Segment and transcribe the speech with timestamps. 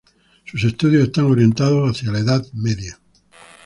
[0.45, 2.99] Sus estudios están orientados hacia la Edad Media.